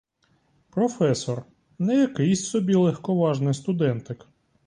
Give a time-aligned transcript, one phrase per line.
[0.71, 1.43] Професор,
[1.79, 4.27] не якийсь собі легковажний студентик.